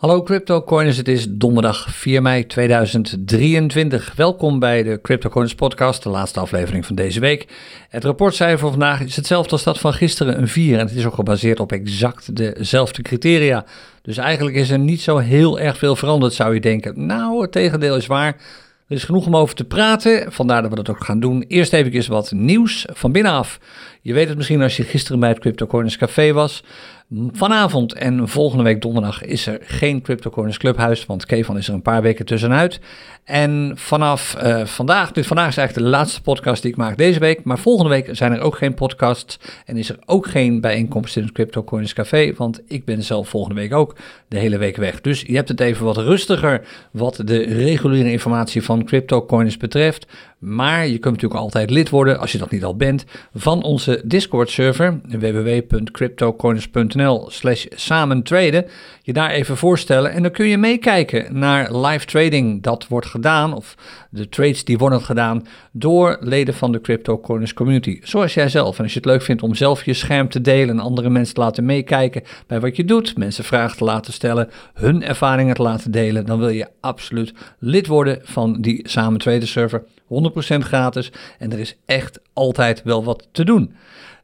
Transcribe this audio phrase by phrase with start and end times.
[0.00, 4.12] Hallo CryptoCoiners, het is donderdag 4 mei 2023.
[4.16, 7.48] Welkom bij de CryptoCoiners podcast, de laatste aflevering van deze week.
[7.88, 10.78] Het rapportcijfer van vandaag is hetzelfde als dat van gisteren, een 4.
[10.78, 13.64] En het is ook gebaseerd op exact dezelfde criteria.
[14.02, 17.06] Dus eigenlijk is er niet zo heel erg veel veranderd, zou je denken.
[17.06, 18.36] Nou, het tegendeel is waar.
[18.88, 21.44] Er is genoeg om over te praten, vandaar dat we dat ook gaan doen.
[21.48, 23.58] Eerst even wat nieuws van binnenaf.
[24.00, 26.64] Je weet het misschien als je gisteren bij het CryptoCoiners Café was.
[27.32, 31.82] Vanavond en volgende week donderdag is er geen CryptoCoiners Clubhuis, want Kevan is er een
[31.82, 32.80] paar weken tussenuit.
[33.24, 37.18] En vanaf uh, vandaag, dus vandaag is eigenlijk de laatste podcast die ik maak deze
[37.18, 41.16] week, maar volgende week zijn er ook geen podcasts en is er ook geen bijeenkomst
[41.16, 43.96] in het CryptoCoiners Café, want ik ben zelf volgende week ook
[44.28, 45.00] de hele week weg.
[45.00, 50.06] Dus je hebt het even wat rustiger wat de reguliere informatie van CryptoCoiners betreft.
[50.38, 54.02] Maar je kunt natuurlijk altijd lid worden, als je dat niet al bent, van onze
[54.04, 55.00] Discord-server
[57.28, 58.66] slash samentraden.
[59.02, 63.54] Je daar even voorstellen en dan kun je meekijken naar live trading dat wordt gedaan,
[63.54, 63.74] of
[64.10, 68.00] de trades die worden gedaan door leden van de CryptoCoiners community.
[68.02, 68.76] Zoals jij zelf.
[68.76, 71.34] En als je het leuk vindt om zelf je scherm te delen en andere mensen
[71.34, 75.62] te laten meekijken bij wat je doet, mensen vragen te laten stellen, hun ervaringen te
[75.62, 79.82] laten delen, dan wil je absoluut lid worden van die Samen Traden server.
[80.10, 83.74] 100% gratis en er is echt altijd wel wat te doen.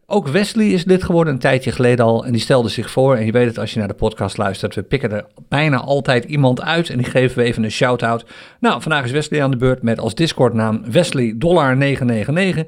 [0.08, 3.16] Ook Wesley is lid geworden een tijdje geleden al en die stelde zich voor.
[3.16, 6.24] En je weet het als je naar de podcast luistert, we pikken er bijna altijd
[6.24, 8.24] iemand uit en die geven we even een shout-out.
[8.60, 12.64] Nou, vandaag is Wesley aan de beurt met als Discord naam Wesley 999.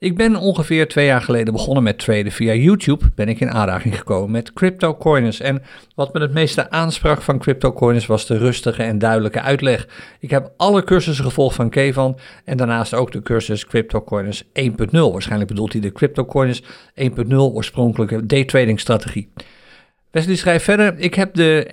[0.00, 3.10] Ik ben ongeveer twee jaar geleden begonnen met traden via YouTube.
[3.14, 5.40] Ben ik in aanraking gekomen met CryptoCoiners.
[5.40, 5.62] En
[5.94, 9.88] wat me het meeste aansprak van CryptoCoiners was de rustige en duidelijke uitleg.
[10.20, 14.50] Ik heb alle cursussen gevolgd van Kevan en daarnaast ook de cursus CryptoCoiners 1.0.
[14.90, 16.66] Waarschijnlijk bedoelt hij de CryptoCoiners 1.0
[17.36, 19.32] oorspronkelijke daytrading strategie.
[20.10, 21.66] Wesley schrijft verder, ik heb de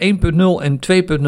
[0.60, 0.80] 1.0 en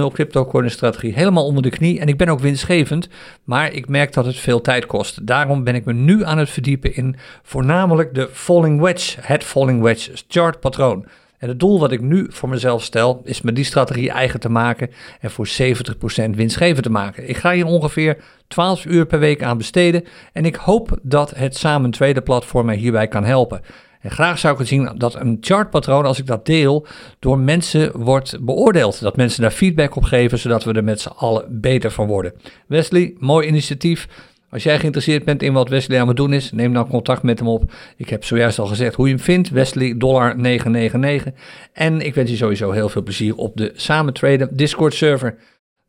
[0.10, 3.10] 2.0 cryptocurrency strategie helemaal onder de knie en ik ben ook winstgevend,
[3.44, 5.28] maar ik merk dat het veel tijd kost.
[5.28, 9.82] Daarom ben ik me nu aan het verdiepen in voornamelijk de falling wedge, het falling
[9.82, 11.06] wedge chart patroon.
[11.38, 14.50] En het doel wat ik nu voor mezelf stel, is me die strategie eigen te
[14.50, 14.90] maken
[15.20, 17.30] en voor 70% winstgevend te maken.
[17.30, 18.18] Ik ga hier ongeveer
[18.48, 22.76] 12 uur per week aan besteden en ik hoop dat het Samen Tweede platform mij
[22.76, 23.62] hierbij kan helpen.
[24.00, 26.88] En graag zou ik het zien dat een chartpatroon, als ik dat deel,
[27.20, 29.02] door mensen wordt beoordeeld.
[29.02, 32.34] Dat mensen daar feedback op geven, zodat we er met z'n allen beter van worden.
[32.68, 34.08] Wesley, mooi initiatief.
[34.50, 37.40] Als jij geïnteresseerd bent in wat Wesley aan het doen is, neem dan contact met
[37.40, 37.72] hem op.
[37.98, 41.34] Ik heb zojuist al gezegd hoe je hem vindt, Wesley dollar 999.
[41.74, 45.38] En ik wens je sowieso heel veel plezier op de Samen Traden Discord server.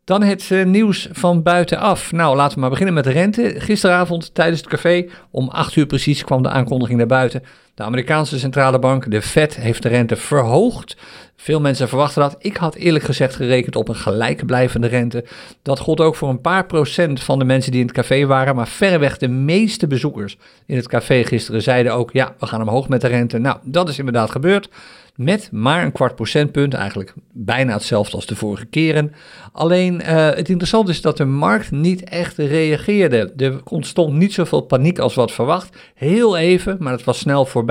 [0.04, 2.12] Dan het uh, nieuws van buitenaf.
[2.12, 3.54] Nou, laten we maar beginnen met de rente.
[3.56, 7.43] Gisteravond tijdens het café, om 8 uur precies, kwam de aankondiging naar buiten.
[7.81, 10.97] De Amerikaanse centrale bank, de Fed, heeft de rente verhoogd.
[11.37, 12.37] Veel mensen verwachten dat.
[12.39, 15.25] Ik had eerlijk gezegd gerekend op een gelijkblijvende rente.
[15.63, 18.55] Dat gold ook voor een paar procent van de mensen die in het café waren.
[18.55, 22.89] Maar verreweg de meeste bezoekers in het café gisteren zeiden ook: ja, we gaan omhoog
[22.89, 23.39] met de rente.
[23.39, 24.69] Nou, dat is inderdaad gebeurd
[25.21, 29.12] met maar een kwart procentpunt, eigenlijk bijna hetzelfde als de vorige keren.
[29.53, 33.33] Alleen uh, het interessante is dat de markt niet echt reageerde.
[33.37, 35.77] Er ontstond niet zoveel paniek als wat verwacht.
[35.95, 37.69] Heel even, maar het was snel voorbij.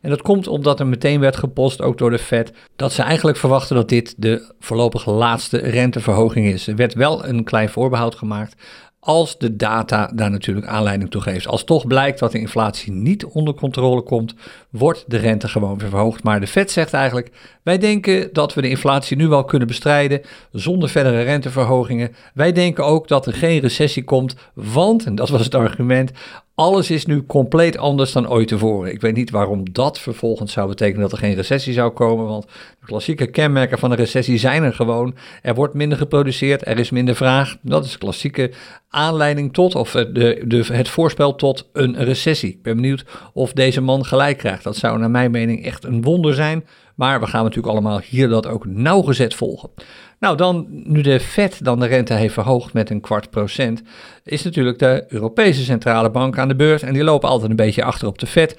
[0.00, 3.38] En dat komt omdat er meteen werd gepost, ook door de Fed, dat ze eigenlijk
[3.38, 6.66] verwachten dat dit de voorlopig laatste renteverhoging is.
[6.66, 8.54] Er werd wel een klein voorbehoud gemaakt
[9.00, 11.46] als de data daar natuurlijk aanleiding toe geeft.
[11.46, 14.34] Als toch blijkt dat de inflatie niet onder controle komt,
[14.70, 16.22] wordt de rente gewoon weer verhoogd.
[16.22, 17.30] Maar de Fed zegt eigenlijk:
[17.62, 20.20] wij denken dat we de inflatie nu wel kunnen bestrijden
[20.52, 22.14] zonder verdere renteverhogingen.
[22.34, 26.12] Wij denken ook dat er geen recessie komt, want, en dat was het argument,
[26.60, 28.92] alles is nu compleet anders dan ooit tevoren.
[28.92, 32.44] Ik weet niet waarom dat vervolgens zou betekenen dat er geen recessie zou komen, want
[32.80, 35.14] de klassieke kenmerken van een recessie zijn er gewoon.
[35.42, 37.56] Er wordt minder geproduceerd, er is minder vraag.
[37.62, 38.50] Dat is klassieke
[38.88, 42.50] aanleiding tot, of de, de, het voorspel tot een recessie.
[42.50, 44.64] Ik ben benieuwd of deze man gelijk krijgt.
[44.64, 46.64] Dat zou naar mijn mening echt een wonder zijn.
[47.00, 49.70] Maar we gaan natuurlijk allemaal hier dat ook nauwgezet volgen.
[50.18, 53.82] Nou, dan, nu de Fed dan de rente heeft verhoogd met een kwart procent,
[54.24, 56.82] is natuurlijk de Europese Centrale Bank aan de beurt.
[56.82, 58.56] En die lopen altijd een beetje achter op de Fed.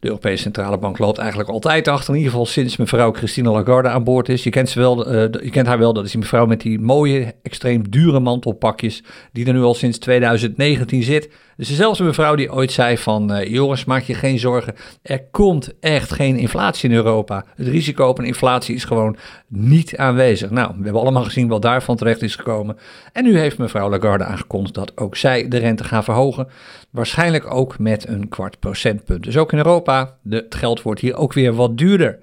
[0.00, 2.08] De Europese Centrale Bank loopt eigenlijk altijd achter.
[2.08, 4.44] In ieder geval sinds mevrouw Christine Lagarde aan boord is.
[4.44, 6.80] Je kent, ze wel, uh, je kent haar wel, dat is die mevrouw met die
[6.80, 9.02] mooie, extreem dure mantelpakjes.
[9.32, 11.30] Die er nu al sinds 2019 zit.
[11.62, 14.74] Dus dezelfde mevrouw die ooit zei van, uh, jongens, maak je geen zorgen.
[15.02, 17.44] Er komt echt geen inflatie in Europa.
[17.56, 19.16] Het risico op een inflatie is gewoon
[19.48, 20.50] niet aanwezig.
[20.50, 22.76] Nou, we hebben allemaal gezien wat daarvan terecht is gekomen.
[23.12, 26.48] En nu heeft mevrouw Lagarde aangekondigd dat ook zij de rente gaat verhogen.
[26.90, 29.24] Waarschijnlijk ook met een kwart procentpunt.
[29.24, 32.18] Dus ook in Europa, de, het geld wordt hier ook weer wat duurder.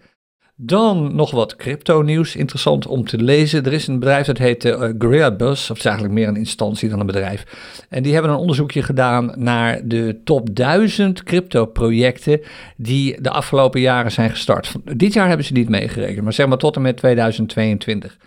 [0.61, 3.65] Dan nog wat crypto-nieuws, interessant om te lezen.
[3.65, 6.99] Er is een bedrijf dat heet uh, of het is eigenlijk meer een instantie dan
[6.99, 7.43] een bedrijf.
[7.89, 12.41] En die hebben een onderzoekje gedaan naar de top 1000 crypto-projecten
[12.77, 14.75] die de afgelopen jaren zijn gestart.
[14.83, 18.17] Dit jaar hebben ze niet meegerekend, maar zeg maar tot en met 2022.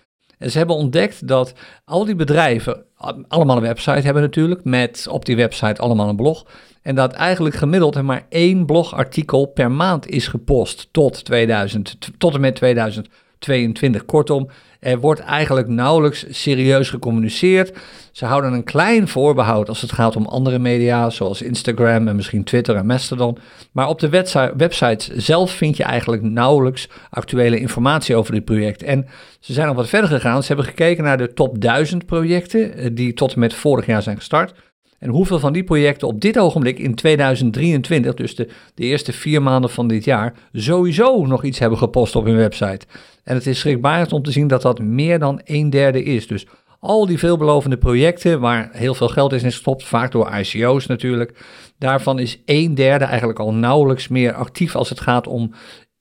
[0.43, 1.53] En ze hebben ontdekt dat
[1.85, 2.85] al die bedrijven
[3.29, 6.47] allemaal een website hebben natuurlijk, met op die website allemaal een blog.
[6.83, 12.35] En dat eigenlijk gemiddeld er maar één blogartikel per maand is gepost tot, 2000, tot
[12.35, 14.05] en met 2022.
[14.05, 14.49] Kortom,
[14.83, 17.79] er wordt eigenlijk nauwelijks serieus gecommuniceerd.
[18.13, 22.45] Ze houden een klein voorbehoud als het gaat om andere media, zoals Instagram en misschien
[22.45, 23.39] Twitter en Mastodon.
[23.73, 24.09] Maar op de
[24.57, 28.83] websites zelf vind je eigenlijk nauwelijks actuele informatie over dit project.
[28.83, 29.07] En
[29.41, 30.43] ze zijn nog wat verder gegaan.
[30.43, 34.03] Ze hebben gekeken naar de top 1000 projecten eh, die tot en met vorig jaar
[34.03, 34.55] zijn gestart.
[35.03, 39.43] En hoeveel van die projecten op dit ogenblik in 2023, dus de, de eerste vier
[39.43, 42.87] maanden van dit jaar, sowieso nog iets hebben gepost op hun website.
[43.25, 46.27] En het is schrikbarend om te zien dat dat meer dan een derde is.
[46.27, 46.47] Dus
[46.81, 51.45] al die veelbelovende projecten waar heel veel geld in is gestopt, vaak door ICO's natuurlijk,
[51.79, 55.53] daarvan is een derde eigenlijk al nauwelijks meer actief als het gaat om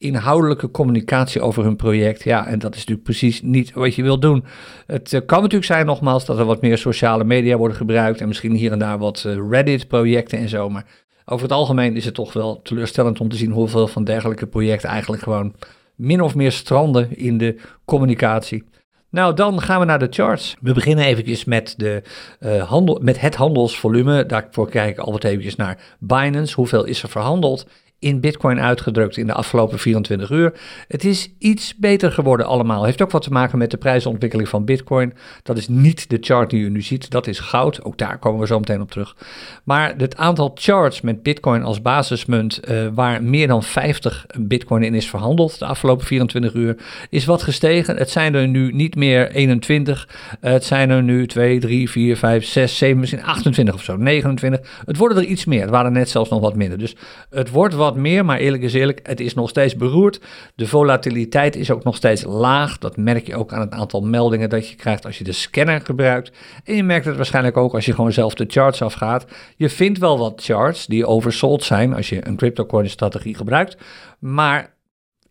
[0.02, 2.24] inhoudelijke communicatie over hun project.
[2.24, 4.44] Ja, en dat is natuurlijk precies niet wat je wilt doen.
[4.88, 8.28] Het eh, kan natuurlijk zijn, nogmaals, dat er wat meer sociale media worden gebruikt en
[8.28, 10.70] misschien hier en daar wat eh, Reddit-projecten en zo.
[10.70, 10.86] Maar
[11.26, 14.90] over het algemeen is het toch wel teleurstellend om te zien hoeveel van dergelijke projecten
[14.90, 15.54] eigenlijk gewoon
[15.96, 18.64] min of meer stranden in de communicatie.
[19.10, 20.56] Nou, dan gaan we naar de charts.
[20.62, 22.02] We beginnen eventjes met, de,
[22.40, 24.26] uh, handel, met het handelsvolume.
[24.26, 26.56] Daarvoor kijk ik altijd eventjes naar Binance.
[26.56, 27.68] Hoeveel is er verhandeld
[28.02, 30.54] in Bitcoin uitgedrukt in de afgelopen 24 uur.
[30.88, 32.84] Het is iets beter geworden allemaal.
[32.84, 35.14] Heeft ook wat te maken met de prijsontwikkeling van Bitcoin.
[35.44, 37.10] Dat is niet de chart die u nu ziet.
[37.10, 37.84] Dat is goud.
[37.84, 39.16] Ook daar komen we zo meteen op terug.
[39.64, 44.94] Maar het aantal charts met Bitcoin als basismunt, uh, waar meer dan 50 Bitcoin in
[44.94, 46.78] is verhandeld de afgelopen 24 uur,
[47.10, 47.98] is wat gestegen.
[47.98, 50.10] Het zijn er nu niet meer 21.
[50.40, 53.98] het zijn er nu 2, 3, 4, 5, 6, 7, misschien 28 of zo.
[53.98, 54.82] 29.
[54.86, 55.62] Het worden er iets meer.
[55.62, 56.78] Het waren net zelfs nog wat minder.
[56.78, 56.96] Dus
[57.30, 60.20] het wordt wat meer, maar eerlijk is eerlijk, het is nog steeds beroerd.
[60.56, 62.78] De volatiliteit is ook nog steeds laag.
[62.78, 65.82] Dat merk je ook aan het aantal meldingen dat je krijgt als je de scanner
[65.82, 66.32] gebruikt.
[66.64, 69.26] En je merkt het waarschijnlijk ook als je gewoon zelf de charts afgaat.
[69.58, 73.78] Je vindt wel wat charts die oversold zijn als je een cryptocurrency strategie gebruikt.
[74.20, 74.74] Maar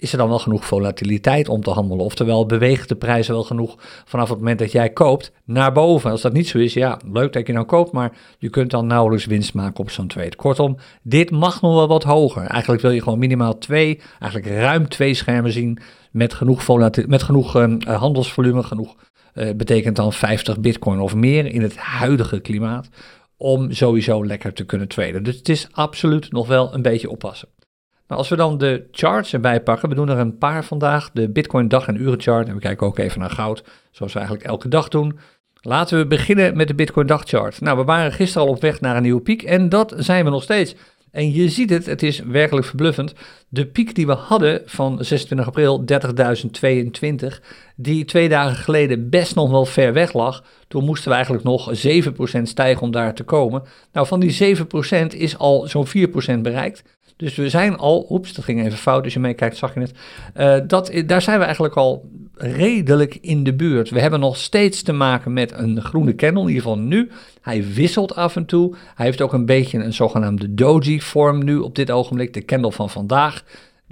[0.01, 2.05] is er dan wel genoeg volatiliteit om te handelen?
[2.05, 3.75] Oftewel, beweegt de prijs wel genoeg
[4.05, 6.11] vanaf het moment dat jij koopt naar boven?
[6.11, 8.87] Als dat niet zo is, ja, leuk dat je nou koopt, maar je kunt dan
[8.87, 10.37] nauwelijks winst maken op zo'n trade.
[10.37, 12.43] Kortom, dit mag nog wel wat hoger.
[12.43, 15.79] Eigenlijk wil je gewoon minimaal twee, eigenlijk ruim twee schermen zien
[16.11, 18.97] met genoeg, met genoeg uh, handelsvolume, genoeg
[19.35, 22.89] uh, betekent dan 50 bitcoin of meer in het huidige klimaat,
[23.37, 25.23] om sowieso lekker te kunnen traden.
[25.23, 27.49] Dus het is absoluut nog wel een beetje oppassen.
[28.11, 31.69] Als we dan de charts erbij pakken, we doen er een paar vandaag, de Bitcoin
[31.69, 32.49] dag- en urenchart.
[32.49, 35.19] En we kijken ook even naar goud, zoals we eigenlijk elke dag doen.
[35.61, 37.61] Laten we beginnen met de Bitcoin dagchart.
[37.61, 40.31] Nou, we waren gisteren al op weg naar een nieuwe piek en dat zijn we
[40.31, 40.75] nog steeds.
[41.11, 43.15] En je ziet het, het is werkelijk verbluffend.
[43.49, 47.41] De piek die we hadden van 26 april 30.022,
[47.77, 50.45] die twee dagen geleden best nog wel ver weg lag.
[50.69, 51.73] Toen moesten we eigenlijk nog
[52.39, 53.63] 7% stijgen om daar te komen.
[53.93, 56.83] Nou, van die 7% is al zo'n 4% bereikt.
[57.21, 59.93] Dus we zijn al, oeps, dat ging even fout, als je meekijkt zag je het.
[60.37, 63.91] Uh, dat, daar zijn we eigenlijk al redelijk in de buurt.
[63.91, 67.11] We hebben nog steeds te maken met een groene candle, in ieder geval nu.
[67.41, 68.77] Hij wisselt af en toe.
[68.95, 72.91] Hij heeft ook een beetje een zogenaamde doji-vorm nu op dit ogenblik, de candle van
[72.91, 73.45] vandaag.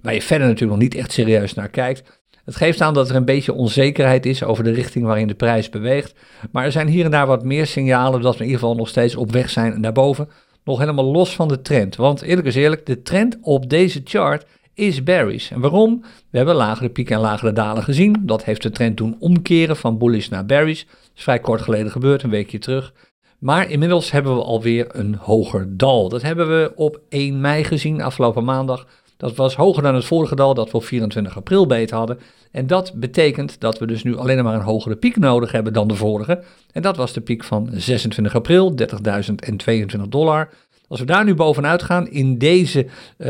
[0.02, 2.20] Waar je verder natuurlijk nog niet echt serieus naar kijkt.
[2.44, 5.68] Het geeft aan dat er een beetje onzekerheid is over de richting waarin de prijs
[5.68, 6.14] beweegt.
[6.52, 8.88] Maar er zijn hier en daar wat meer signalen dat we in ieder geval nog
[8.88, 10.28] steeds op weg zijn naar boven
[10.68, 11.96] nog helemaal los van de trend.
[11.96, 15.50] Want eerlijk is eerlijk, de trend op deze chart is bearish.
[15.50, 16.04] En waarom?
[16.30, 18.16] We hebben lagere pieken en lagere dalen gezien.
[18.20, 20.84] Dat heeft de trend doen omkeren van bullish naar bearish.
[20.84, 22.92] Dat is vrij kort geleden gebeurd, een weekje terug.
[23.38, 26.08] Maar inmiddels hebben we alweer een hoger dal.
[26.08, 28.86] Dat hebben we op 1 mei gezien, afgelopen maandag.
[29.18, 32.18] Dat was hoger dan het vorige dal dat we op 24 april beet hadden.
[32.50, 35.88] En dat betekent dat we dus nu alleen maar een hogere piek nodig hebben dan
[35.88, 36.42] de vorige.
[36.72, 40.48] En dat was de piek van 26 april, 30.022 dollar.
[40.88, 42.86] Als we daar nu bovenuit gaan in deze,
[43.18, 43.28] uh,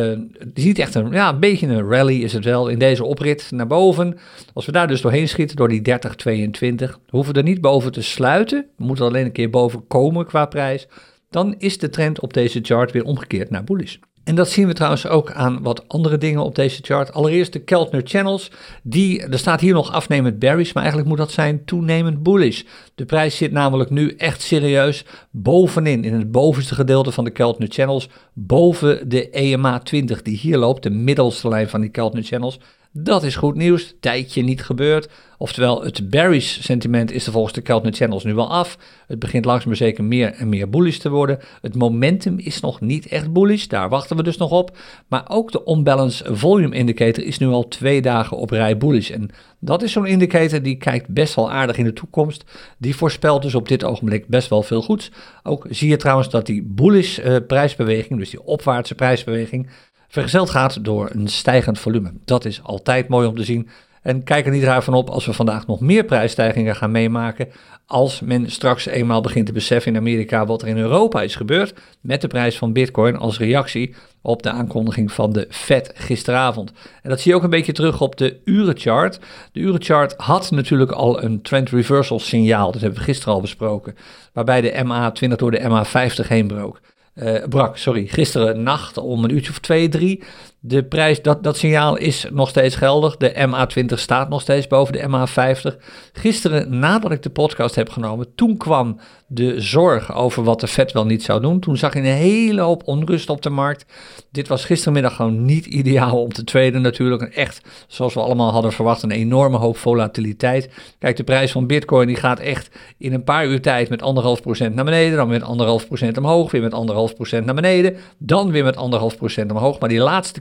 [0.55, 3.51] je ziet echt een, ja, een beetje een rally is het wel, in deze oprit
[3.51, 4.19] naar boven.
[4.53, 8.03] Als we daar dus doorheen schieten door die 3022, hoeven we er niet boven te
[8.03, 8.67] sluiten.
[8.77, 10.87] We moeten alleen een keer boven komen qua prijs.
[11.31, 13.97] Dan is de trend op deze chart weer omgekeerd naar bullish.
[14.29, 17.13] En dat zien we trouwens ook aan wat andere dingen op deze chart.
[17.13, 18.51] Allereerst de Keltner Channels.
[18.83, 22.63] Die, er staat hier nog afnemend bearish, maar eigenlijk moet dat zijn toenemend bullish.
[22.95, 27.69] De prijs zit namelijk nu echt serieus bovenin, in het bovenste gedeelte van de Keltner
[27.71, 28.09] Channels.
[28.33, 32.59] Boven de EMA 20 die hier loopt, de middelste lijn van die Keltner Channels.
[32.93, 35.09] Dat is goed nieuws, tijdje niet gebeurd.
[35.39, 38.79] Oftewel, het bearish sentiment is er volgens de Keltner Channels nu wel af.
[39.07, 41.39] Het begint langzaam maar zeker meer en meer bullish te worden.
[41.61, 44.77] Het momentum is nog niet echt bullish, daar wachten we dus nog op.
[45.09, 49.11] Maar ook de unbalance volume indicator is nu al twee dagen op rij bullish.
[49.11, 49.31] En
[49.61, 52.45] dat is zo'n indicator die kijkt best wel aardig in de toekomst.
[52.79, 55.11] Die voorspelt dus op dit ogenblik best wel veel goeds.
[55.43, 59.69] Ook zie je trouwens dat die bullish uh, prijsbeweging, dus die opwaartse prijsbeweging,
[60.09, 62.13] vergezeld gaat door een stijgend volume.
[62.25, 63.69] Dat is altijd mooi om te zien.
[64.03, 67.49] En kijk er niet raar van op als we vandaag nog meer prijsstijgingen gaan meemaken.
[67.87, 71.75] Als men straks eenmaal begint te beseffen in Amerika wat er in Europa is gebeurd.
[72.01, 76.73] Met de prijs van Bitcoin als reactie op de aankondiging van de Fed gisteravond.
[77.03, 79.19] En dat zie je ook een beetje terug op de urenchart.
[79.53, 82.73] De urenchart had natuurlijk al een trend reversal signaal.
[82.73, 83.95] Dat hebben we gisteren al besproken.
[84.33, 86.81] Waarbij de MA20 door de MA50 heen brook.
[87.23, 90.23] Uh, brak, sorry, gisteren nacht om een uurtje of twee, drie.
[90.61, 93.17] De prijs, dat, dat signaal is nog steeds geldig.
[93.17, 95.77] De MA20 staat nog steeds boven de MA50.
[96.13, 99.01] Gisteren, nadat ik de podcast heb genomen, toen kwam
[99.31, 101.61] de zorg over wat de Fed wel niet zou doen.
[101.61, 103.85] Toen zag je een hele hoop onrust op de markt.
[104.31, 107.23] Dit was gistermiddag gewoon niet ideaal om te traden natuurlijk.
[107.23, 110.71] Echt, zoals we allemaal hadden verwacht, een enorme hoop volatiliteit.
[110.99, 114.43] Kijk, de prijs van bitcoin die gaat echt in een paar uur tijd met anderhalf
[114.43, 115.17] procent naar beneden.
[115.17, 117.97] Dan met anderhalf procent omhoog, weer met anderhalf procent naar beneden.
[118.19, 119.79] Dan weer met anderhalf procent omhoog.
[119.79, 120.41] Maar die laatste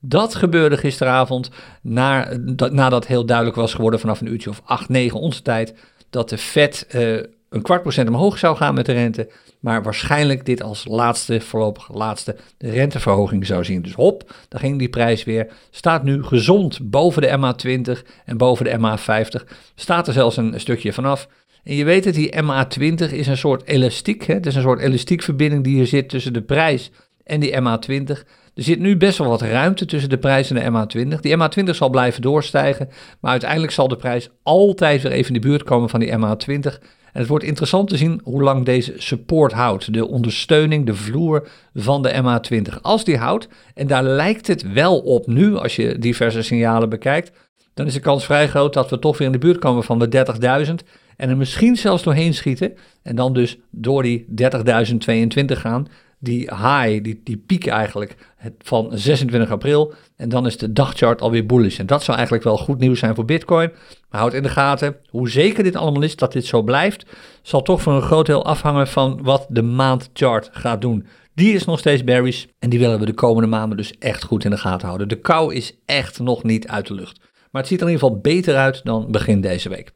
[0.00, 1.50] dat gebeurde gisteravond,
[1.82, 2.28] na,
[2.70, 5.74] nadat heel duidelijk was geworden vanaf een uurtje of 8, 9 onze tijd,
[6.10, 7.22] dat de Fed uh,
[7.52, 9.28] een kwart procent omhoog zou gaan met de rente,
[9.60, 13.82] maar waarschijnlijk dit als laatste, voorlopig laatste renteverhoging zou zien.
[13.82, 15.52] Dus hop, daar ging die prijs weer.
[15.70, 19.54] Staat nu gezond boven de MA20 en boven de MA50.
[19.74, 21.28] Staat er zelfs een stukje vanaf.
[21.64, 24.24] En je weet het, die MA20 is een soort elastiek.
[24.24, 24.34] Hè?
[24.34, 26.90] Het is een soort elastiekverbinding die er zit tussen de prijs
[27.24, 28.28] en die MA20.
[28.54, 31.20] Er zit nu best wel wat ruimte tussen de prijs en de MA20.
[31.20, 32.88] Die MA20 zal blijven doorstijgen,
[33.20, 36.78] maar uiteindelijk zal de prijs altijd weer even in de buurt komen van die MA20.
[37.12, 39.92] En het wordt interessant te zien hoe lang deze support houdt.
[39.92, 42.80] De ondersteuning, de vloer van de MA20.
[42.82, 47.32] Als die houdt, en daar lijkt het wel op nu, als je diverse signalen bekijkt,
[47.74, 49.98] dan is de kans vrij groot dat we toch weer in de buurt komen van
[49.98, 50.26] de
[50.66, 50.74] 30.000.
[51.16, 52.72] En er misschien zelfs doorheen schieten.
[53.02, 55.86] En dan dus door die 30.022 gaan
[56.22, 58.16] die high, die, die piek eigenlijk
[58.58, 59.94] van 26 april.
[60.16, 61.78] En dan is de dagchart alweer bullish.
[61.78, 63.70] En dat zou eigenlijk wel goed nieuws zijn voor Bitcoin.
[64.10, 67.06] Maar houd in de gaten, hoe zeker dit allemaal is dat dit zo blijft,
[67.42, 71.06] zal toch voor een groot deel afhangen van wat de maandchart gaat doen.
[71.34, 74.44] Die is nog steeds bearish en die willen we de komende maanden dus echt goed
[74.44, 75.08] in de gaten houden.
[75.08, 77.18] De kou is echt nog niet uit de lucht.
[77.50, 79.92] Maar het ziet er in ieder geval beter uit dan begin deze week.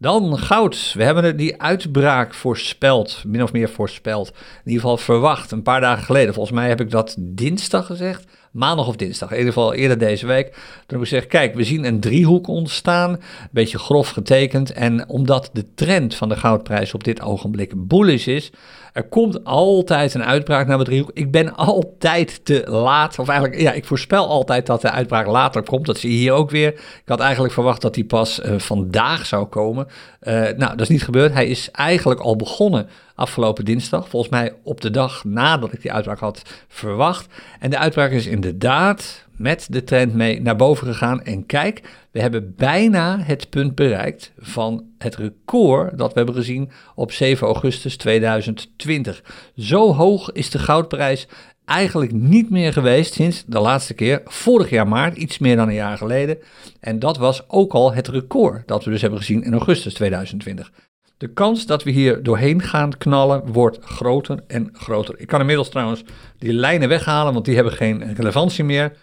[0.00, 0.92] Dan goud.
[0.96, 4.28] We hebben die uitbraak voorspeld, min of meer voorspeld.
[4.28, 6.34] In ieder geval verwacht, een paar dagen geleden.
[6.34, 8.24] Volgens mij heb ik dat dinsdag gezegd.
[8.58, 10.52] Maandag of dinsdag, in ieder geval eerder deze week.
[10.52, 13.10] Toen heb ik gezegd, kijk, we zien een driehoek ontstaan.
[13.10, 14.72] Een beetje grof getekend.
[14.72, 18.50] En omdat de trend van de goudprijs op dit ogenblik bullish is,
[18.92, 21.10] er komt altijd een uitbraak naar de driehoek.
[21.14, 23.18] Ik ben altijd te laat.
[23.18, 25.86] Of eigenlijk, ja, ik voorspel altijd dat de uitbraak later komt.
[25.86, 26.72] Dat zie je hier ook weer.
[26.72, 29.86] Ik had eigenlijk verwacht dat die pas uh, vandaag zou komen.
[30.22, 31.32] Uh, nou, dat is niet gebeurd.
[31.32, 34.08] Hij is eigenlijk al begonnen afgelopen dinsdag.
[34.08, 37.34] Volgens mij op de dag nadat ik die uitbraak had verwacht.
[37.60, 41.22] En de uitbraak is inderdaad met de trend mee naar boven gegaan.
[41.22, 46.70] En kijk, we hebben bijna het punt bereikt van het record dat we hebben gezien
[46.94, 49.22] op 7 augustus 2020.
[49.56, 51.26] Zo hoog is de goudprijs
[51.64, 55.74] eigenlijk niet meer geweest sinds de laatste keer, vorig jaar maart, iets meer dan een
[55.74, 56.38] jaar geleden.
[56.80, 60.72] En dat was ook al het record dat we dus hebben gezien in augustus 2020.
[61.18, 65.18] De kans dat we hier doorheen gaan knallen wordt groter en groter.
[65.18, 66.02] Ik kan inmiddels trouwens
[66.38, 68.96] die lijnen weghalen, want die hebben geen relevantie meer.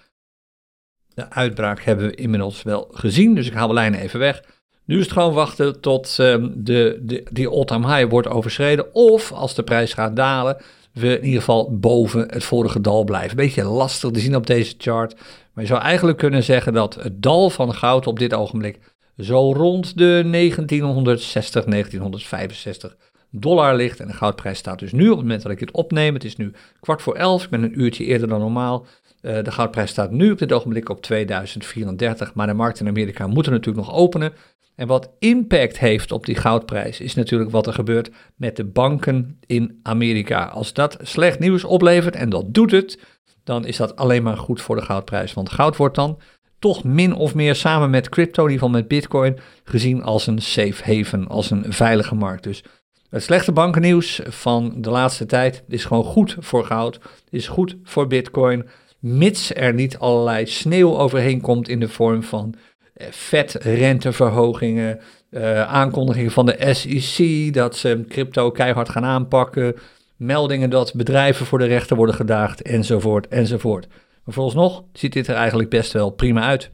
[1.13, 4.43] De uitbraak hebben we inmiddels wel gezien, dus ik haal de lijnen even weg.
[4.85, 8.93] Nu is het gewoon wachten tot um, de, de, die all-time high wordt overschreden.
[8.93, 10.57] Of als de prijs gaat dalen,
[10.93, 13.37] we in ieder geval boven het vorige dal blijven.
[13.37, 15.15] Beetje lastig te zien op deze chart.
[15.53, 18.79] Maar je zou eigenlijk kunnen zeggen dat het dal van goud op dit ogenblik
[19.17, 22.97] zo rond de 1960, 1965
[23.39, 23.99] dollar ligt.
[23.99, 26.13] En de goudprijs staat dus nu op het moment dat ik dit opneem.
[26.13, 27.43] Het is nu kwart voor elf.
[27.43, 28.85] Ik ben een uurtje eerder dan normaal.
[29.21, 32.33] Uh, de goudprijs staat nu op dit ogenblik op 2034.
[32.33, 34.33] Maar de markt in Amerika moet er natuurlijk nog openen.
[34.75, 39.39] En wat impact heeft op die goudprijs is natuurlijk wat er gebeurt met de banken
[39.45, 40.45] in Amerika.
[40.45, 42.99] Als dat slecht nieuws oplevert, en dat doet het,
[43.43, 45.33] dan is dat alleen maar goed voor de goudprijs.
[45.33, 46.19] Want goud wordt dan
[46.65, 50.41] toch min of meer samen met crypto, in ieder geval met bitcoin, gezien als een
[50.41, 52.43] safe haven, als een veilige markt.
[52.43, 52.63] Dus
[53.09, 58.07] het slechte bankennieuws van de laatste tijd is gewoon goed voor goud, is goed voor
[58.07, 58.65] bitcoin.
[58.99, 62.55] mits er niet allerlei sneeuw overheen komt in de vorm van
[62.93, 69.75] eh, vetrenteverhogingen, uh, aankondigingen van de SEC dat ze crypto keihard gaan aanpakken,
[70.17, 73.87] meldingen dat bedrijven voor de rechter worden gedaagd, enzovoort, enzovoort.
[74.25, 76.71] Maar vooralsnog ziet dit er eigenlijk best wel prima uit.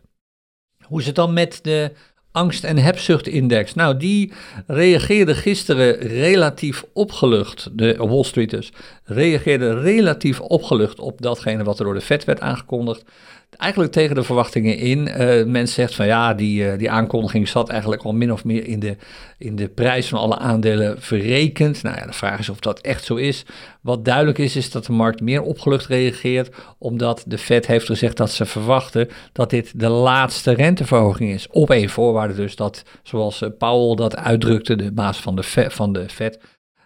[0.82, 1.92] Hoe is het dan met de
[2.32, 3.74] angst- en hebzuchtindex?
[3.74, 4.32] Nou, die
[4.68, 8.72] reageerde gisteren relatief opgelucht, de Wall Streeters
[9.04, 13.04] reageerde relatief opgelucht op datgene wat er door de Fed werd aangekondigd
[13.58, 15.08] eigenlijk tegen de verwachtingen in.
[15.08, 18.66] Uh, men zegt van ja, die, uh, die aankondiging zat eigenlijk al min of meer
[18.66, 18.96] in de,
[19.38, 21.84] in de prijs van alle aandelen verrekend.
[21.84, 23.46] Nou ja, de vraag is of dat echt zo is.
[23.82, 28.18] Wat duidelijk is, is dat de markt meer opgelucht reageert, omdat de Fed heeft gezegd
[28.18, 31.48] dat ze verwachten dat dit de laatste renteverhoging is.
[31.50, 35.74] Op één voorwaarde dus dat, zoals uh, Powell dat uitdrukte, de baas van de, Fed,
[35.74, 36.40] van de Fed,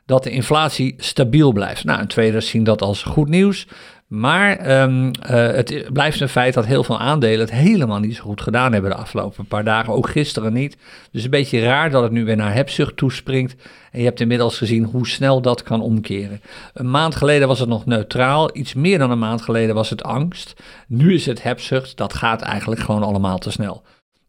[0.06, 1.84] dat de inflatie stabiel blijft.
[1.84, 3.68] Nou, en traders zien dat als goed nieuws.
[4.08, 8.24] Maar um, uh, het blijft een feit dat heel veel aandelen het helemaal niet zo
[8.24, 9.94] goed gedaan hebben de afgelopen paar dagen.
[9.94, 10.78] Ook gisteren niet.
[11.12, 13.56] Dus een beetje raar dat het nu weer naar hebzucht toespringt.
[13.92, 16.42] En je hebt inmiddels gezien hoe snel dat kan omkeren.
[16.74, 18.58] Een maand geleden was het nog neutraal.
[18.58, 20.54] Iets meer dan een maand geleden was het angst.
[20.88, 21.98] Nu is het hebzucht.
[21.98, 23.84] Dat gaat eigenlijk gewoon allemaal te snel.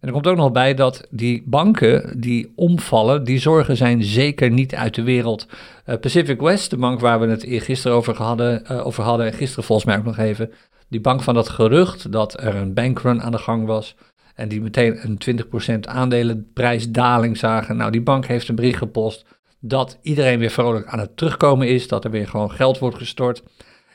[0.06, 4.74] Er komt ook nog bij dat die banken die omvallen, die zorgen zijn zeker niet
[4.74, 5.46] uit de wereld.
[5.86, 9.32] Uh, Pacific West, de bank waar we het gisteren over hadden, uh, over hadden, en
[9.32, 10.52] gisteren volgens mij ook nog even,
[10.88, 13.94] die bank van dat gerucht dat er een bankrun aan de gang was
[14.34, 15.44] en die meteen een
[15.76, 17.76] 20% aandelenprijsdaling zagen.
[17.76, 19.24] Nou, die bank heeft een bericht gepost
[19.60, 23.42] dat iedereen weer vrolijk aan het terugkomen is, dat er weer gewoon geld wordt gestort.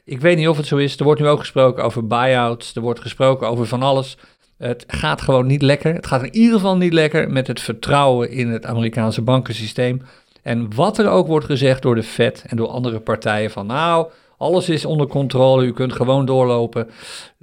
[0.03, 0.97] Ik weet niet of het zo is.
[0.97, 4.17] Er wordt nu ook gesproken over buyouts, er wordt gesproken over van alles.
[4.61, 5.93] Het gaat gewoon niet lekker.
[5.93, 10.01] Het gaat in ieder geval niet lekker met het vertrouwen in het Amerikaanse bankensysteem.
[10.41, 14.09] En wat er ook wordt gezegd door de Fed en door andere partijen van nou,
[14.37, 16.89] alles is onder controle, u kunt gewoon doorlopen.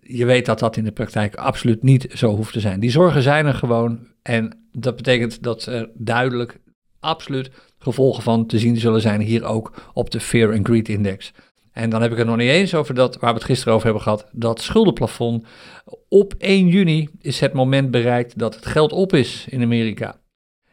[0.03, 2.81] Je weet dat dat in de praktijk absoluut niet zo hoeft te zijn.
[2.81, 6.61] Die zorgen zijn er gewoon en dat betekent dat er duidelijk,
[7.01, 11.33] absoluut gevolgen van te zien zullen zijn hier ook op de Fear and Greed Index.
[11.79, 13.85] En dan heb ik het nog niet eens over dat, waar we het gisteren over
[13.85, 15.47] hebben gehad, dat schuldenplafond.
[16.09, 20.17] Op 1 juni is het moment bereikt dat het geld op is in Amerika.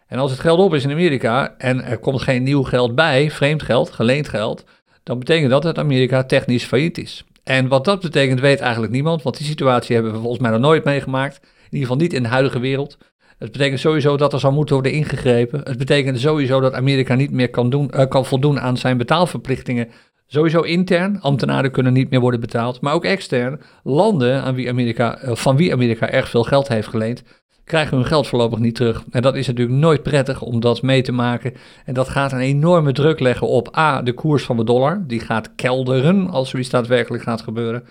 [0.08, 3.32] En als het geld op is in Amerika en er komt geen nieuw geld bij,
[3.32, 4.66] vreemd geld, geleend geld,
[5.04, 7.24] dan betekent dat dat Amerika technisch failliet is.
[7.44, 10.60] En wat dat betekent weet eigenlijk niemand, want die situatie hebben we volgens mij nog
[10.60, 11.40] nooit meegemaakt.
[11.42, 12.98] In ieder geval niet in de huidige wereld.
[13.38, 15.62] Het betekent sowieso dat er zal moeten worden ingegrepen.
[15.64, 19.90] Het betekent sowieso dat Amerika niet meer kan, doen, uh, kan voldoen aan zijn betaalverplichtingen
[20.36, 25.18] Sowieso intern, ambtenaren kunnen niet meer worden betaald, maar ook extern, landen aan wie Amerika,
[25.18, 27.24] eh, van wie Amerika erg veel geld heeft geleend,
[27.66, 29.04] krijgen hun geld voorlopig niet terug.
[29.12, 31.54] En dat is natuurlijk nooit prettig om dat mee te maken.
[31.86, 35.04] En dat gaat een enorme druk leggen op A, de koers van de dollar.
[35.08, 37.84] Die gaat kelderen als zoiets daadwerkelijk gaat gebeuren.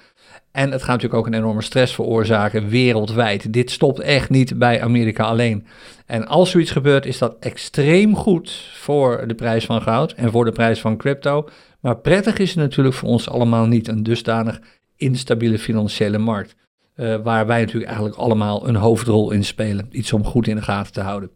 [0.53, 3.53] En het gaat natuurlijk ook een enorme stress veroorzaken wereldwijd.
[3.53, 5.67] Dit stopt echt niet bij Amerika alleen.
[6.07, 10.45] En als zoiets gebeurt, is dat extreem goed voor de prijs van goud en voor
[10.45, 11.49] de prijs van crypto.
[11.81, 14.61] Maar prettig is het natuurlijk voor ons allemaal niet een dusdanig
[14.97, 16.57] instabiele financiële markt.
[16.97, 19.89] Uh, waar wij natuurlijk eigenlijk allemaal een hoofdrol in spelen.
[19.91, 21.31] Iets om goed in de gaten te houden.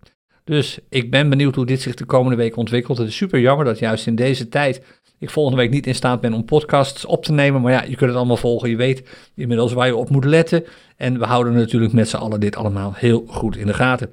[0.44, 2.98] Dus ik ben benieuwd hoe dit zich de komende week ontwikkelt.
[2.98, 4.82] Het is super jammer dat juist in deze tijd
[5.18, 7.60] ik volgende week niet in staat ben om podcasts op te nemen.
[7.60, 8.70] Maar ja, je kunt het allemaal volgen.
[8.70, 10.64] Je weet inmiddels waar je op moet letten.
[10.96, 14.12] En we houden natuurlijk met z'n allen dit allemaal heel goed in de gaten.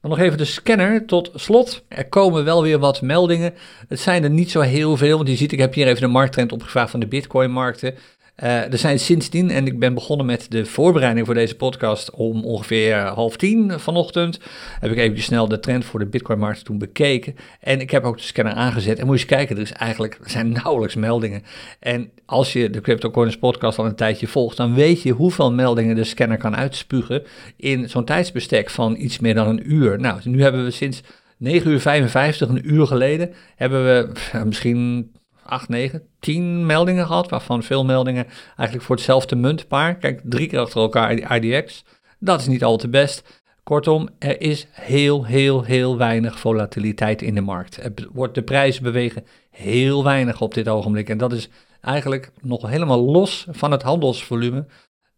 [0.00, 1.84] Dan nog even de scanner tot slot.
[1.88, 3.54] Er komen wel weer wat meldingen.
[3.88, 6.06] Het zijn er niet zo heel veel, want je ziet, ik heb hier even de
[6.06, 7.94] markttrend opgevraagd van de Bitcoin-markten.
[8.42, 12.44] Uh, er zijn sindsdien, en ik ben begonnen met de voorbereiding voor deze podcast om
[12.44, 14.40] ongeveer half tien vanochtend,
[14.80, 17.36] heb ik even snel de trend voor de Bitcoin-markt toen bekeken.
[17.60, 18.98] En ik heb ook de scanner aangezet.
[18.98, 21.42] En moet je eens kijken, er, is eigenlijk, zijn nauwelijks meldingen.
[21.78, 25.96] En als je de CryptoCoins podcast al een tijdje volgt, dan weet je hoeveel meldingen
[25.96, 27.22] de scanner kan uitspugen
[27.56, 30.00] in zo'n tijdsbestek van iets meer dan een uur.
[30.00, 31.02] Nou, nu hebben we sinds
[31.38, 34.12] 9 uur 55, een uur geleden, hebben we
[34.44, 35.10] misschien
[35.46, 38.26] 8, 9, 10 meldingen gehad, waarvan veel meldingen
[38.56, 39.94] eigenlijk voor hetzelfde muntpaar.
[39.96, 41.84] Kijk, drie keer achter elkaar IDX.
[42.18, 43.42] Dat is niet al te best.
[43.62, 47.78] Kortom, er is heel, heel, heel weinig volatiliteit in de markt.
[48.12, 51.08] wordt, de prijzen bewegen heel weinig op dit ogenblik.
[51.08, 51.48] En dat is
[51.80, 54.66] eigenlijk nog helemaal los van het handelsvolume.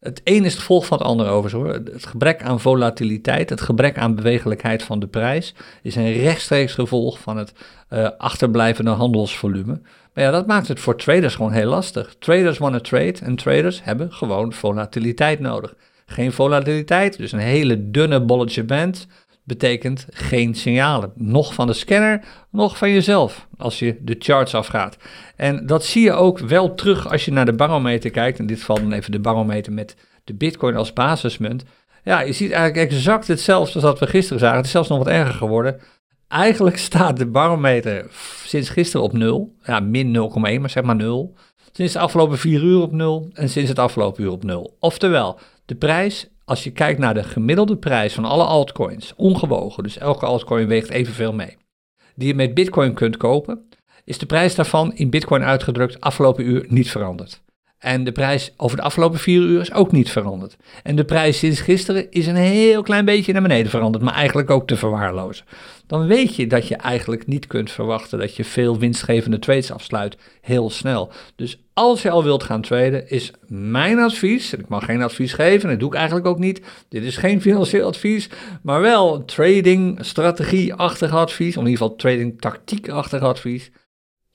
[0.06, 1.54] Het een is het gevolg van het ander over.
[1.54, 1.72] Hoor.
[1.72, 7.18] Het gebrek aan volatiliteit, het gebrek aan bewegelijkheid van de prijs, is een rechtstreeks gevolg
[7.18, 7.52] van het
[7.90, 9.80] uh, achterblijvende handelsvolume.
[10.12, 12.14] Maar ja, dat maakt het voor traders gewoon heel lastig.
[12.18, 15.74] Traders want trade en traders hebben gewoon volatiliteit nodig.
[16.06, 19.06] Geen volatiliteit, dus een hele dunne bolletje band.
[19.46, 21.12] Betekent geen signalen.
[21.14, 24.96] Nog van de scanner, nog van jezelf als je de charts afgaat.
[25.36, 28.38] En dat zie je ook wel terug als je naar de barometer kijkt.
[28.38, 31.64] In dit geval dan even de barometer met de bitcoin als basismunt.
[32.04, 34.56] Ja, je ziet eigenlijk exact hetzelfde als wat we gisteren zagen.
[34.56, 35.80] Het is zelfs nog wat erger geworden.
[36.28, 38.06] Eigenlijk staat de barometer
[38.44, 39.54] sinds gisteren op 0.
[39.62, 41.34] Ja, min 0,1, maar zeg maar 0.
[41.72, 44.76] Sinds de afgelopen 4 uur op 0 en sinds het afgelopen uur op 0.
[44.78, 49.98] Oftewel, de prijs, als je kijkt naar de gemiddelde prijs van alle altcoins, ongewogen, dus
[49.98, 51.56] elke altcoin weegt evenveel mee,
[52.14, 53.68] die je met bitcoin kunt kopen,
[54.04, 57.42] is de prijs daarvan in bitcoin uitgedrukt afgelopen uur niet veranderd.
[57.78, 60.56] En de prijs over de afgelopen vier uur is ook niet veranderd.
[60.82, 64.50] En de prijs sinds gisteren is een heel klein beetje naar beneden veranderd, maar eigenlijk
[64.50, 65.44] ook te verwaarlozen.
[65.86, 70.16] Dan weet je dat je eigenlijk niet kunt verwachten dat je veel winstgevende trades afsluit
[70.40, 71.12] heel snel.
[71.36, 75.32] Dus als je al wilt gaan traden, is mijn advies, en ik mag geen advies
[75.32, 76.60] geven, en dat doe ik eigenlijk ook niet.
[76.88, 78.28] Dit is geen financieel advies,
[78.62, 83.70] maar wel trading strategie-achtig advies, of in ieder geval trading tactiek-achtig advies.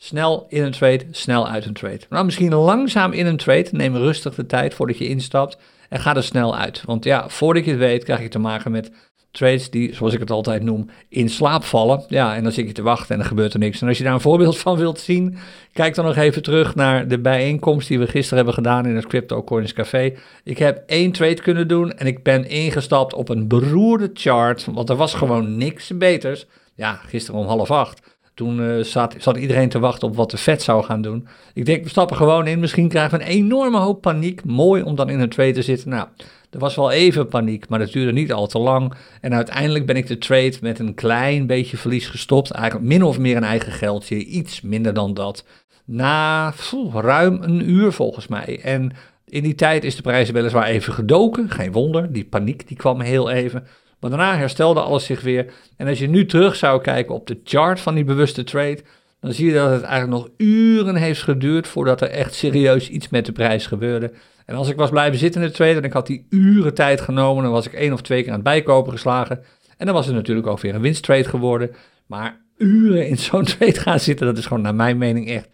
[0.03, 1.99] Snel in een trade, snel uit een trade.
[2.09, 3.67] Nou, misschien langzaam in een trade.
[3.71, 5.57] Neem rustig de tijd voordat je instapt
[5.89, 6.83] en ga er snel uit.
[6.85, 8.91] Want ja, voordat je het weet, krijg je te maken met
[9.31, 12.03] trades die, zoals ik het altijd noem, in slaap vallen.
[12.07, 13.81] Ja, en dan zit je te wachten en er gebeurt er niks.
[13.81, 15.37] En als je daar een voorbeeld van wilt zien,
[15.73, 19.07] kijk dan nog even terug naar de bijeenkomst die we gisteren hebben gedaan in het
[19.07, 20.13] Crypto Coins Café.
[20.43, 24.89] Ik heb één trade kunnen doen en ik ben ingestapt op een beroerde chart, want
[24.89, 26.45] er was gewoon niks beters.
[26.75, 28.19] Ja, gisteren om half acht.
[28.41, 31.27] Toen uh, zat, zat, iedereen te wachten op wat de vet zou gaan doen.
[31.53, 32.59] Ik denk, we stappen gewoon in.
[32.59, 34.43] Misschien krijgen we een enorme hoop paniek.
[34.43, 35.89] Mooi om dan in een trade te zitten.
[35.89, 36.07] Nou,
[36.49, 38.93] er was wel even paniek, maar dat duurde niet al te lang.
[39.21, 42.51] En uiteindelijk ben ik de trade met een klein beetje verlies gestopt.
[42.51, 44.15] Eigenlijk min of meer een eigen geldje.
[44.15, 45.45] Iets minder dan dat.
[45.85, 46.53] Na
[46.93, 48.59] ruim een uur volgens mij.
[48.63, 48.91] En
[49.25, 51.49] in die tijd is de prijs weliswaar even gedoken.
[51.49, 53.67] Geen wonder, die paniek die kwam heel even.
[54.01, 55.53] Maar daarna herstelde alles zich weer.
[55.77, 58.79] En als je nu terug zou kijken op de chart van die bewuste trade,
[59.19, 63.09] dan zie je dat het eigenlijk nog uren heeft geduurd voordat er echt serieus iets
[63.09, 64.11] met de prijs gebeurde.
[64.45, 67.01] En als ik was blijven zitten in de trade en ik had die uren tijd
[67.01, 69.43] genomen, dan was ik één of twee keer aan het bijkopen geslagen.
[69.77, 71.71] En dan was het natuurlijk ook weer een winsttrade geworden.
[72.05, 75.49] Maar uren in zo'n trade gaan zitten, dat is gewoon naar mijn mening echt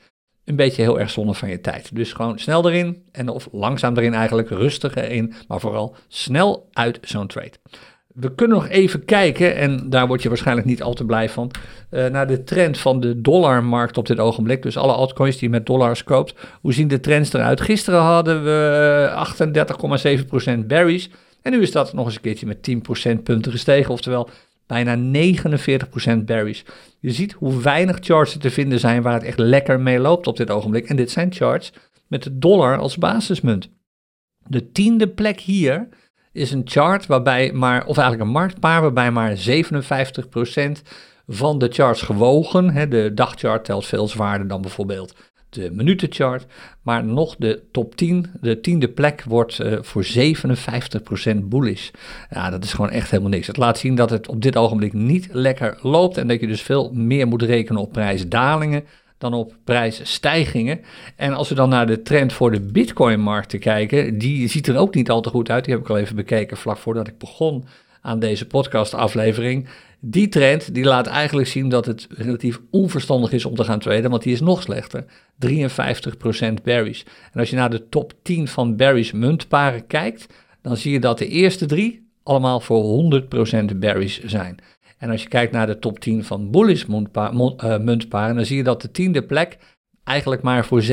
[0.46, 1.96] een beetje heel erg zonde van je tijd.
[1.96, 7.00] Dus gewoon snel erin en of langzaam erin eigenlijk, rustig erin, maar vooral snel uit
[7.02, 7.54] zo'n trade
[8.20, 11.52] we kunnen nog even kijken, en daar word je waarschijnlijk niet al te blij van,
[11.92, 14.62] uh, naar de trend van de dollarmarkt op dit ogenblik.
[14.62, 17.62] Dus alle altcoins die je met dollars koopt, hoe zien de trends eruit?
[17.62, 19.10] Gisteren hadden we
[20.60, 21.10] 38,7% berries.
[21.42, 22.70] En nu is dat nog eens een keertje met
[23.18, 24.30] 10% punten gestegen, oftewel
[24.68, 26.66] bijna 49% berries.
[27.00, 30.28] Je ziet hoe weinig charts er te vinden zijn waar het echt lekker mee loopt
[30.28, 30.90] op dit ogenblik.
[30.90, 31.74] En dit zijn charts
[32.08, 33.70] met de dollar als basismunt.
[34.48, 35.88] De tiende plek hier
[36.38, 40.82] is een chart waarbij maar, of eigenlijk een marktpaar waarbij maar 57%
[41.28, 45.16] van de charts gewogen, hè, de dagchart telt veel zwaarder dan bijvoorbeeld
[45.50, 46.46] de minutenchart,
[46.82, 50.06] maar nog de top 10, de tiende plek wordt uh, voor
[51.36, 51.90] 57% bullish.
[52.30, 53.48] Ja, dat is gewoon echt helemaal niks.
[53.48, 56.62] Het laat zien dat het op dit ogenblik niet lekker loopt en dat je dus
[56.62, 58.84] veel meer moet rekenen op prijsdalingen
[59.18, 60.82] dan op prijsstijgingen.
[61.16, 64.96] En als we dan naar de trend voor de Bitcoin-markten kijken, die ziet er ook
[64.96, 65.66] niet al te goed uit.
[65.66, 67.66] Die heb ik al even bekeken vlak voordat ik begon
[68.02, 69.68] aan deze podcast-aflevering.
[70.00, 74.10] Die trend die laat eigenlijk zien dat het relatief onverstandig is om te gaan traden,
[74.10, 75.06] want die is nog slechter.
[75.48, 77.06] 53% berries.
[77.32, 80.28] En als je naar de top 10 van berries muntparen kijkt,
[80.62, 83.22] dan zie je dat de eerste drie allemaal voor
[83.74, 84.58] 100% berries zijn.
[84.98, 88.64] En als je kijkt naar de top 10 van bullish eh, muntparen, dan zie je
[88.64, 89.58] dat de tiende plek
[90.04, 90.86] eigenlijk maar voor 66%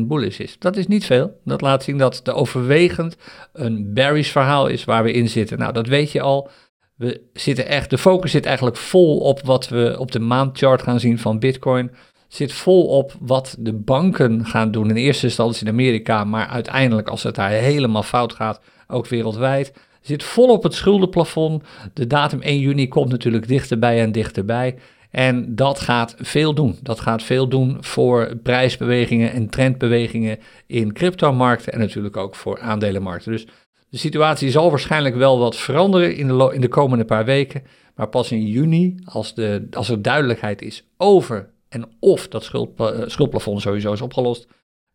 [0.00, 0.58] bullish is.
[0.58, 1.40] Dat is niet veel.
[1.44, 3.16] Dat laat zien dat het overwegend
[3.52, 5.58] een bearish verhaal is waar we in zitten.
[5.58, 6.48] Nou, dat weet je al.
[6.96, 11.00] We zitten echt, de focus zit eigenlijk vol op wat we op de maandchart gaan
[11.00, 11.90] zien van Bitcoin.
[12.28, 14.90] Zit vol op wat de banken gaan doen.
[14.90, 19.72] In eerste instantie in Amerika, maar uiteindelijk, als het daar helemaal fout gaat, ook wereldwijd
[20.06, 21.62] zit vol op het schuldenplafond.
[21.92, 24.76] De datum 1 juni komt natuurlijk dichterbij en dichterbij.
[25.10, 26.76] En dat gaat veel doen.
[26.82, 33.32] Dat gaat veel doen voor prijsbewegingen en trendbewegingen in cryptomarkten en natuurlijk ook voor aandelenmarkten.
[33.32, 33.46] Dus
[33.88, 37.62] de situatie zal waarschijnlijk wel wat veranderen in de, in de komende paar weken.
[37.94, 42.92] Maar pas in juni, als, de, als er duidelijkheid is over en of dat eh,
[43.06, 44.46] schuldplafond sowieso is opgelost,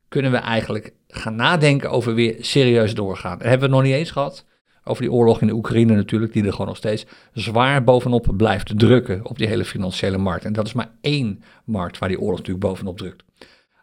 [0.07, 3.37] kunnen we eigenlijk gaan nadenken over weer serieus doorgaan.
[3.37, 4.45] Dat hebben we nog niet eens gehad.
[4.83, 8.79] Over die oorlog in de Oekraïne natuurlijk, die er gewoon nog steeds zwaar bovenop blijft
[8.79, 10.45] drukken op die hele financiële markt.
[10.45, 13.23] En dat is maar één markt waar die oorlog natuurlijk bovenop drukt.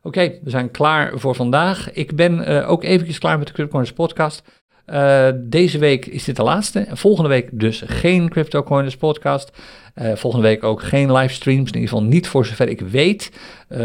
[0.02, 1.92] Oké, we zijn klaar voor vandaag.
[1.92, 4.42] Ik ben uh, ook eventjes klaar met de Cryptocurrency podcast.
[4.86, 6.86] Uh, deze week is dit de laatste.
[6.90, 9.50] Volgende week dus geen Crypto Coiners podcast.
[9.94, 11.70] Uh, volgende week ook geen livestreams.
[11.70, 13.32] In ieder geval niet voor zover ik weet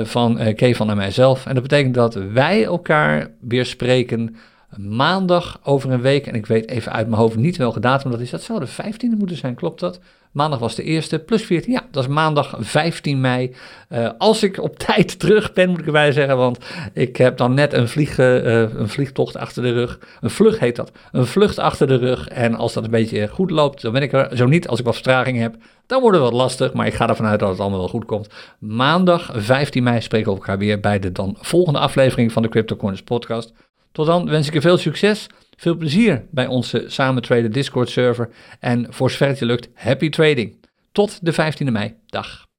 [0.04, 1.46] van Kevan en mijzelf.
[1.46, 4.36] En dat betekent dat wij elkaar weer spreken
[4.78, 6.28] maandag over een week.
[6.28, 8.30] En ik weet even uit mijn hoofd niet welke datum dat is.
[8.30, 10.00] Dat zou de 15e moeten zijn, klopt dat?
[10.34, 11.72] Maandag was de eerste, plus 14.
[11.72, 13.56] Ja, dat is maandag 15 mei.
[13.90, 16.38] Uh, als ik op tijd terug ben, moet ik erbij zeggen.
[16.38, 16.58] Want
[16.94, 20.00] ik heb dan net een, vlieg, uh, een vliegtocht achter de rug.
[20.22, 20.92] Een vlucht heet dat.
[21.12, 22.28] Een vlucht achter de rug.
[22.28, 24.38] En als dat een beetje goed loopt, dan ben ik er.
[24.38, 25.56] Zo niet, als ik wat vertraging heb,
[25.86, 26.74] dan wordt het wat lastig.
[26.74, 28.28] Maar ik ga ervan uit dat het allemaal wel goed komt.
[28.60, 32.76] Maandag 15 mei spreken we elkaar weer bij de dan volgende aflevering van de Crypto
[32.76, 33.54] Corners podcast.
[33.94, 35.28] Tot dan wens ik je veel succes,
[35.58, 38.30] veel plezier bij onze Samen Traden Discord server
[38.60, 40.66] en voor zover het je lukt, happy trading.
[40.92, 41.96] Tot de 15e mei.
[42.06, 42.53] Dag.